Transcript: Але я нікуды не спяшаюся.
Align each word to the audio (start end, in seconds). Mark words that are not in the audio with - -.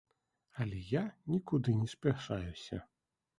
Але 0.63 0.79
я 0.91 1.03
нікуды 1.33 1.75
не 1.83 1.87
спяшаюся. 1.93 2.81